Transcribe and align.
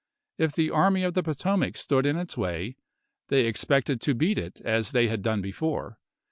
If 0.39 0.53
the 0.53 0.71
Army 0.71 1.03
of 1.03 1.13
the 1.13 1.21
Poto 1.21 1.55
mac 1.57 1.77
stood 1.77 2.07
in 2.07 2.17
its 2.17 2.35
way, 2.35 2.75
they 3.27 3.45
expected 3.45 4.01
to 4.01 4.15
beat 4.15 4.39
it 4.39 4.59
as 4.65 4.93
they 4.93 5.09
had 5.09 5.21
done 5.21 5.43
before. 5.43 5.99